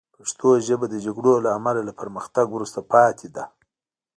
پښتو 0.17 0.49
ژبه 0.67 0.85
د 0.89 0.95
جګړو 1.05 1.33
له 1.45 1.49
امله 1.57 1.81
له 1.87 1.93
پرمختګ 2.01 2.45
وروسته 2.51 2.79
پاتې 2.93 3.27
ده 3.35 3.43